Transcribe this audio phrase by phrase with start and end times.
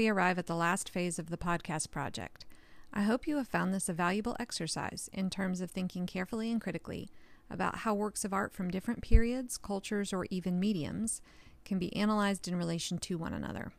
[0.00, 2.46] we arrive at the last phase of the podcast project.
[2.90, 6.58] I hope you have found this a valuable exercise in terms of thinking carefully and
[6.58, 7.10] critically
[7.50, 11.20] about how works of art from different periods, cultures, or even mediums
[11.66, 13.72] can be analyzed in relation to one another.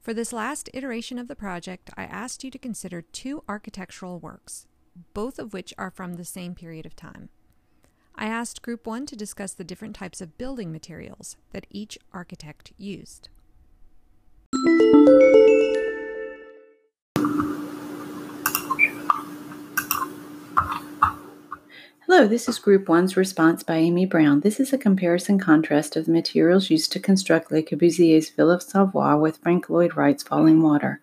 [0.00, 4.68] For this last iteration of the project, I asked you to consider two architectural works,
[5.12, 7.30] both of which are from the same period of time.
[8.14, 12.72] I asked Group 1 to discuss the different types of building materials that each architect
[12.78, 13.28] used.
[22.12, 24.40] Hello, this is Group 1's response by Amy Brown.
[24.40, 29.20] This is a comparison contrast of the materials used to construct Le Corbusier's Villa Savoye
[29.20, 31.00] with Frank Lloyd Wright's Falling Water.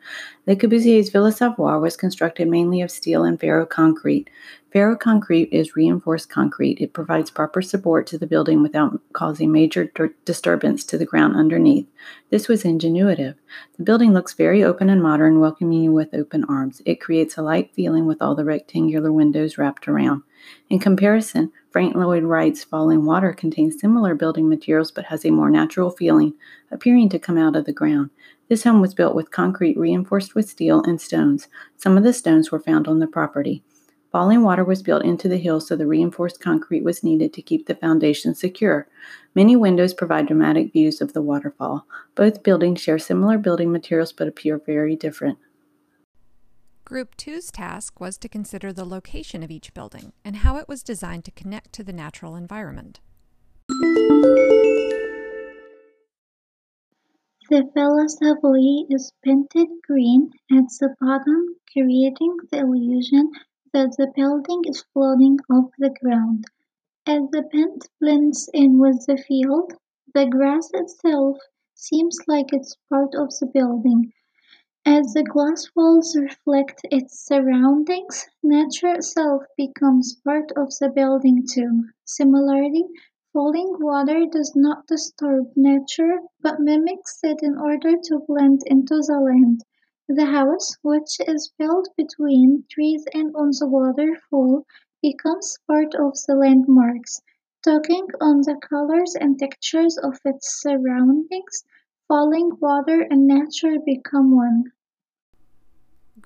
[0.48, 4.28] Le Corbusier's Villa Savoye was constructed mainly of steel and ferroconcrete.
[4.76, 6.82] Ferroconcrete is reinforced concrete.
[6.82, 9.90] It provides proper support to the building without causing major
[10.26, 11.88] disturbance to the ground underneath.
[12.32, 13.36] This was ingenuitive.
[13.78, 16.82] The building looks very open and modern, welcoming you with open arms.
[16.86, 20.24] It creates a light feeling with all the rectangular windows wrapped around.
[20.70, 25.50] In comparison, Frank Lloyd Wright's Falling Water contains similar building materials but has a more
[25.50, 26.34] natural feeling,
[26.72, 28.10] appearing to come out of the ground.
[28.50, 31.48] This home was built with concrete reinforced with steel and stones.
[31.76, 33.64] Some of the stones were found on the property.
[34.12, 37.68] Falling water was built into the hill, so the reinforced concrete was needed to keep
[37.68, 38.88] the foundation secure.
[39.36, 41.86] Many windows provide dramatic views of the waterfall.
[42.16, 45.38] Both buildings share similar building materials but appear very different.
[46.88, 50.84] Group 2's task was to consider the location of each building and how it was
[50.84, 53.02] designed to connect to the natural environment.
[57.50, 63.32] The Villa Savoye is painted green at the bottom, creating the illusion
[63.74, 66.46] that the building is floating off the ground.
[67.06, 69.74] As the paint blends in with the field,
[70.14, 71.36] the grass itself
[71.74, 74.14] seems like it's part of the building,
[74.90, 81.84] as the glass walls reflect its surroundings, nature itself becomes part of the building too.
[82.06, 82.86] Similarly,
[83.34, 89.20] falling water does not disturb nature but mimics it in order to blend into the
[89.20, 89.62] land.
[90.08, 94.66] The house, which is built between trees and on the waterfall,
[95.02, 97.20] becomes part of the landmarks.
[97.62, 101.66] Talking on the colors and textures of its surroundings,
[102.08, 104.72] falling water and nature become one.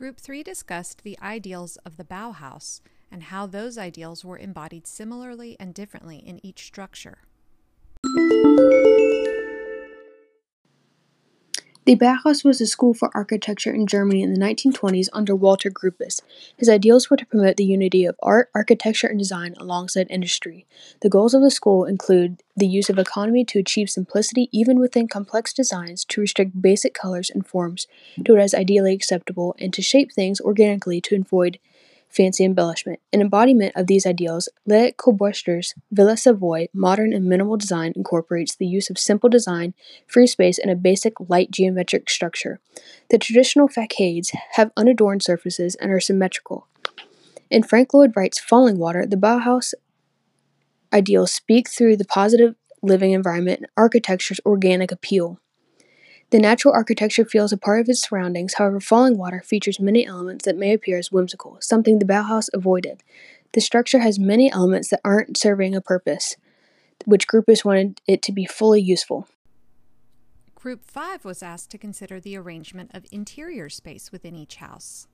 [0.02, 2.82] Group 3 discussed the ideals of the Bauhaus
[3.12, 7.20] and how those ideals were embodied similarly and differently in each structure.
[11.84, 16.22] The Bauhaus was a school for architecture in Germany in the 1920s under Walter Gropius.
[16.56, 20.68] His ideals were to promote the unity of art, architecture, and design alongside industry.
[21.00, 25.08] The goals of the school include the use of economy to achieve simplicity even within
[25.08, 27.88] complex designs, to restrict basic colors and forms
[28.24, 31.58] to what is ideally acceptable, and to shape things organically to avoid
[32.12, 33.00] fancy embellishment.
[33.12, 38.68] An embodiment of these ideals, Le Corbusier's Villa Savoye modern and minimal design incorporates the
[38.68, 39.74] use of simple design,
[40.08, 42.60] free space, and a basic light geometric structure.
[43.10, 46.68] The traditional facades have unadorned surfaces and are symmetrical.
[47.50, 49.74] In Frank Lloyd Wright's Falling Water, the Bauhaus
[50.94, 55.41] ideals speak through the positive living environment and architecture's organic appeal.
[56.32, 60.46] The natural architecture feels a part of its surroundings, however, Falling Water features many elements
[60.46, 63.04] that may appear as whimsical, something the Bauhaus avoided.
[63.52, 66.38] The structure has many elements that aren't serving a purpose,
[67.04, 69.28] which Gropius wanted it to be fully useful.
[70.56, 75.08] Group 5 was asked to consider the arrangement of interior space within each house.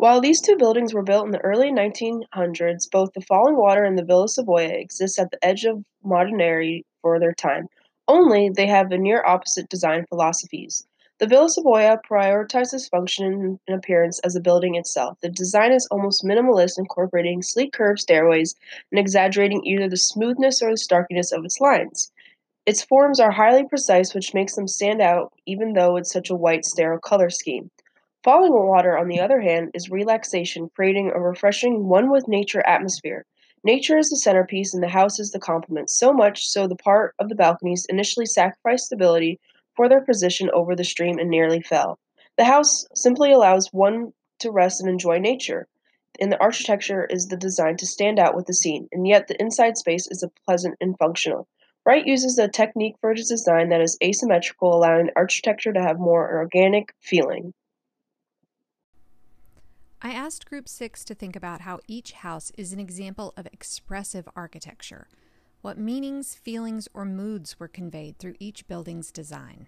[0.00, 3.98] While these two buildings were built in the early 1900s, both the Falling Water and
[3.98, 7.68] the Villa Savoye exist at the edge of modernity for their time,
[8.08, 10.86] only they have the near opposite design philosophies.
[11.18, 15.18] The Villa Savoye prioritizes function and appearance as a building itself.
[15.20, 18.54] The design is almost minimalist, incorporating sleek curved stairways
[18.90, 22.10] and exaggerating either the smoothness or the starkness of its lines.
[22.64, 26.34] Its forms are highly precise, which makes them stand out even though it's such a
[26.34, 27.70] white, sterile color scheme.
[28.22, 33.24] Falling water, on the other hand, is relaxation, creating a refreshing one with nature atmosphere.
[33.64, 37.14] Nature is the centerpiece and the house is the complement, so much so the part
[37.18, 39.40] of the balconies initially sacrificed stability
[39.74, 41.98] for their position over the stream and nearly fell.
[42.36, 45.66] The house simply allows one to rest and enjoy nature.
[46.20, 49.40] And the architecture is the design to stand out with the scene, and yet the
[49.40, 51.48] inside space is pleasant and functional.
[51.86, 56.30] Wright uses a technique for his design that is asymmetrical, allowing architecture to have more
[56.36, 57.54] organic feeling.
[60.02, 64.26] I asked Group 6 to think about how each house is an example of expressive
[64.34, 65.08] architecture.
[65.60, 69.66] What meanings, feelings, or moods were conveyed through each building's design?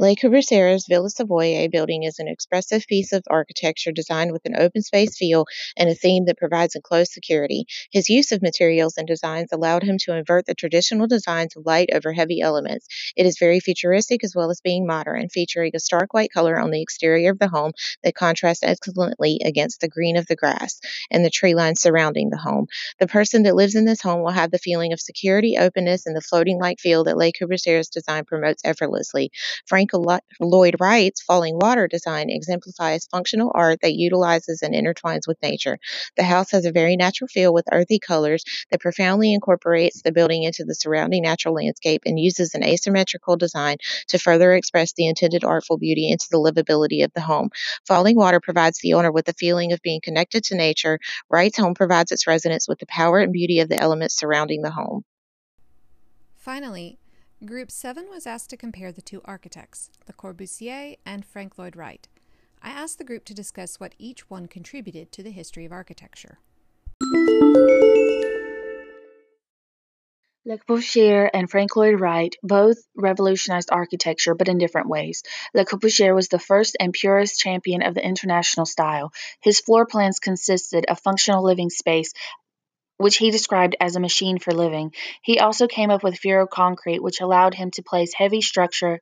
[0.00, 4.80] Le Corbusier's Villa Savoye building is an expressive piece of architecture designed with an open
[4.80, 5.44] space feel
[5.76, 7.64] and a theme that provides enclosed security.
[7.90, 11.88] His use of materials and designs allowed him to invert the traditional designs of light
[11.92, 12.86] over heavy elements.
[13.16, 16.70] It is very futuristic as well as being modern, featuring a stark white color on
[16.70, 17.72] the exterior of the home
[18.04, 20.78] that contrasts excellently against the green of the grass
[21.10, 22.68] and the tree lines surrounding the home.
[23.00, 26.14] The person that lives in this home will have the feeling of security, openness, and
[26.14, 29.32] the floating like feel that Le Corbusier's design promotes effortlessly.
[29.66, 35.78] Frank Lloyd Wright's Falling Water design exemplifies functional art that utilizes and intertwines with nature.
[36.16, 40.42] The house has a very natural feel with earthy colors that profoundly incorporates the building
[40.42, 43.76] into the surrounding natural landscape and uses an asymmetrical design
[44.08, 47.50] to further express the intended artful beauty into the livability of the home.
[47.86, 50.98] Falling Water provides the owner with a feeling of being connected to nature.
[51.30, 54.70] Wright's home provides its residents with the power and beauty of the elements surrounding the
[54.70, 55.04] home.
[56.36, 56.98] Finally,
[57.44, 62.08] Group 7 was asked to compare the two architects, Le Corbusier and Frank Lloyd Wright.
[62.60, 66.40] I asked the group to discuss what each one contributed to the history of architecture.
[70.44, 75.22] Le Corbusier and Frank Lloyd Wright both revolutionized architecture, but in different ways.
[75.54, 79.12] Le Corbusier was the first and purest champion of the international style.
[79.40, 82.12] His floor plans consisted of functional living space
[82.98, 84.92] which he described as a machine for living.
[85.22, 89.00] He also came up with ferroconcrete, which allowed him to place heavy structures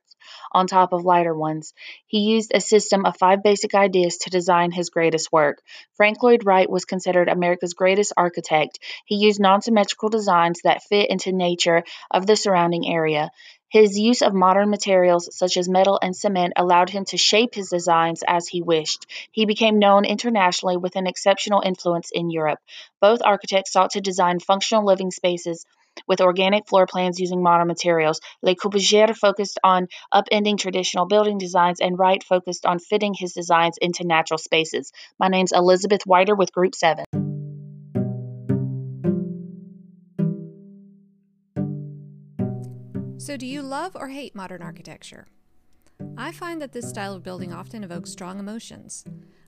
[0.51, 1.73] on top of lighter ones.
[2.05, 5.61] He used a system of five basic ideas to design his greatest work.
[5.95, 8.79] Frank Lloyd Wright was considered America's greatest architect.
[9.05, 13.29] He used non symmetrical designs that fit into nature of the surrounding area.
[13.69, 17.69] His use of modern materials such as metal and cement allowed him to shape his
[17.69, 19.05] designs as he wished.
[19.31, 22.59] He became known internationally with an exceptional influence in Europe.
[23.01, 25.65] Both architects sought to design functional living spaces
[26.07, 28.21] with organic floor plans using modern materials.
[28.41, 33.77] Le Corbusier focused on upending traditional building designs, and Wright focused on fitting his designs
[33.81, 34.93] into natural spaces.
[35.19, 37.26] My name's Elizabeth Whiter with Group 7.
[43.27, 44.65] So, do you love or hate modern mm.
[44.67, 45.27] architecture?
[46.17, 49.03] I find that this style of building often evokes strong emotions.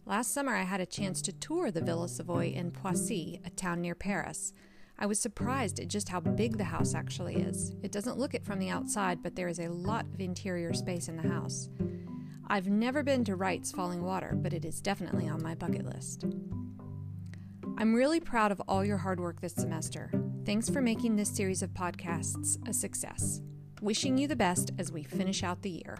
[0.05, 3.79] Last summer, I had a chance to tour the Villa Savoye in Poissy, a town
[3.79, 4.51] near Paris.
[4.97, 7.73] I was surprised at just how big the house actually is.
[7.81, 11.07] It doesn't look it from the outside, but there is a lot of interior space
[11.07, 11.69] in the house.
[12.47, 16.25] I've never been to Wright's Falling Water, but it is definitely on my bucket list.
[17.77, 20.11] I'm really proud of all your hard work this semester.
[20.45, 23.39] Thanks for making this series of podcasts a success.
[23.81, 25.99] Wishing you the best as we finish out the year.